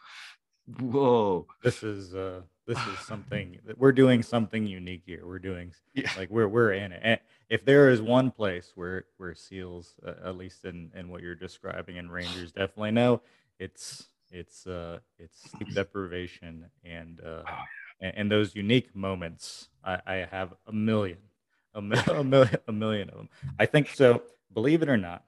[0.78, 1.46] whoa.
[1.62, 5.26] This is uh this is something that we're doing something unique here.
[5.26, 6.10] We're doing yeah.
[6.16, 7.00] like we're we're in it.
[7.02, 11.22] And if there is one place where where seals, uh, at least in in what
[11.22, 13.22] you're describing, and rangers definitely know,
[13.58, 17.42] it's it's uh it's sleep deprivation and uh
[18.00, 21.18] and, and those unique moments, I, I have a million,
[21.74, 23.28] a, a million, a million of them.
[23.58, 24.22] I think so.
[24.52, 25.24] Believe it or not,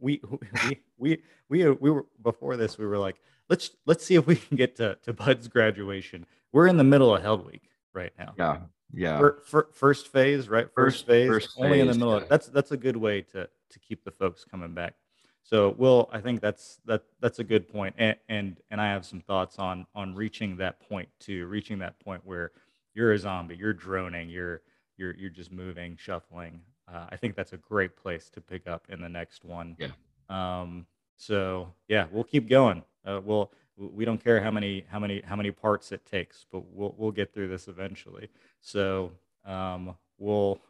[0.00, 0.20] we
[0.68, 2.78] we we we we were before this.
[2.78, 3.16] We were like,
[3.48, 6.26] let's let's see if we can get to to BUD/S graduation.
[6.52, 8.34] We're in the middle of Hell Week right now.
[8.38, 8.58] Yeah,
[8.92, 9.18] yeah.
[9.18, 10.68] For, for, first phase, right?
[10.72, 12.16] First, First- phase, first only in the middle.
[12.16, 12.22] yeah.
[12.22, 14.94] Of, that's that's a good way to to keep the folks coming back.
[15.42, 19.04] So, Will, I think that's that that's a good point, and and and I have
[19.04, 22.52] some thoughts on on reaching that point too, reaching that point where
[22.94, 24.62] you're a zombie, you're droning, you're
[24.96, 26.60] you're you're just moving, shuffling.
[26.92, 29.76] Uh, I think that's a great place to pick up in the next one.
[29.78, 29.88] Yeah.
[30.28, 30.86] Um.
[31.16, 32.82] So yeah, we'll keep going.
[33.04, 36.62] Uh, we'll we don't care how many how many how many parts it takes, but
[36.72, 38.28] we'll we'll get through this eventually.
[38.60, 39.12] So
[39.44, 40.60] um, we'll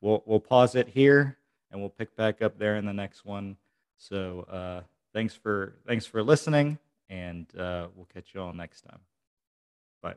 [0.00, 1.38] we'll we'll pause it here
[1.70, 3.56] and we'll pick back up there in the next one.
[3.96, 9.00] So uh, thanks for thanks for listening, and uh, we'll catch you all next time.
[10.02, 10.16] Bye.